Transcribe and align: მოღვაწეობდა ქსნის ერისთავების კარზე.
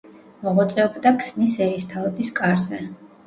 მოღვაწეობდა 0.45 1.11
ქსნის 1.19 1.57
ერისთავების 1.65 2.35
კარზე. 2.41 2.81